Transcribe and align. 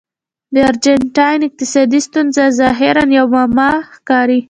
د 0.53 0.55
ارجنټاین 0.69 1.39
اقتصادي 1.47 1.99
ستونزه 2.07 2.43
ظاهراً 2.61 3.03
یوه 3.19 3.29
معما 3.33 3.69
ښکاري. 3.95 4.39